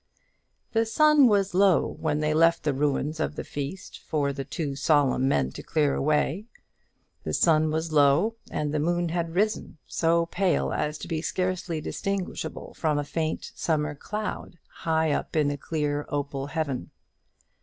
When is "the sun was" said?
0.73-1.53, 7.23-7.91